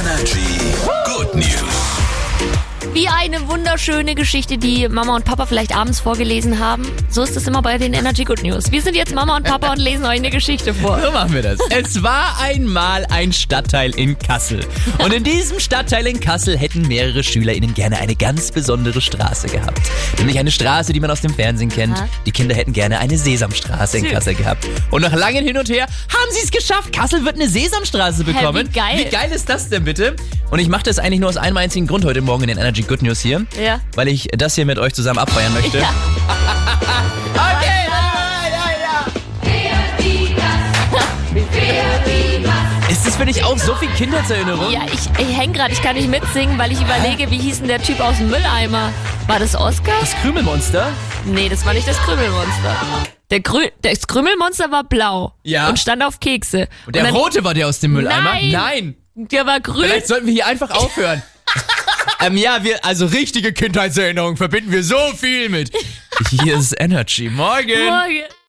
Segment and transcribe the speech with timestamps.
[0.00, 0.72] Energy
[1.04, 1.69] Good News.
[3.22, 6.90] Eine wunderschöne Geschichte, die Mama und Papa vielleicht abends vorgelesen haben.
[7.10, 8.72] So ist es immer bei den Energy Good News.
[8.72, 10.98] Wir sind jetzt Mama und Papa und lesen euch eine Geschichte vor.
[11.02, 11.58] So machen wir das.
[11.68, 14.60] Es war einmal ein Stadtteil in Kassel.
[15.04, 19.82] Und in diesem Stadtteil in Kassel hätten mehrere SchülerInnen gerne eine ganz besondere Straße gehabt.
[20.16, 21.98] Nämlich eine Straße, die man aus dem Fernsehen kennt.
[21.98, 22.08] Aha.
[22.24, 24.08] Die Kinder hätten gerne eine Sesamstraße in.
[24.08, 24.66] Kassel gehabt.
[24.90, 26.94] Und nach langem Hin und Her haben sie es geschafft.
[26.94, 28.66] Kassel wird eine Sesamstraße bekommen.
[28.68, 28.96] wie geil.
[28.96, 30.16] Wie geil ist das denn bitte?
[30.50, 32.82] Und ich mache das eigentlich nur aus einem einzigen Grund heute Morgen in den Energy
[32.82, 33.44] Good News hier.
[33.60, 33.80] Ja.
[33.96, 35.78] Weil ich das hier mit euch zusammen abfeiern möchte.
[35.78, 35.92] Ja.
[37.32, 39.06] Okay, ja, ja, ja.
[42.90, 44.70] Ist das für dich auch so viel Kindheitserinnerung?
[44.72, 47.68] Ja, ich, ich häng gerade, ich kann nicht mitsingen, weil ich überlege, wie hieß denn
[47.68, 48.92] der Typ aus dem Mülleimer?
[49.26, 49.92] War das Oscar?
[50.00, 50.88] Das Krümelmonster?
[51.24, 52.76] Nee, das war nicht das Krümelmonster.
[53.30, 55.68] Der Grü das Krümelmonster war blau Ja.
[55.68, 56.68] und stand auf Kekse.
[56.86, 58.32] Und der dann- rote war der aus dem Mülleimer?
[58.34, 58.50] Nein.
[58.50, 58.94] Nein.
[59.14, 59.84] Der war grün.
[59.84, 61.22] Vielleicht sollten wir hier einfach aufhören.
[62.20, 65.70] ähm, ja, wir, also richtige Kindheitserinnerungen verbinden wir so viel mit.
[66.30, 67.28] Hier ist Energy.
[67.28, 67.86] Morgen.
[67.86, 68.24] Morgen.